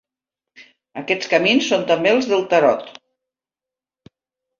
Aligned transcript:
Aquests 1.01 1.29
camins 1.33 1.67
són 1.73 1.83
també 1.91 2.13
els 2.13 2.29
del 2.31 2.41
Tarot. 2.55 2.89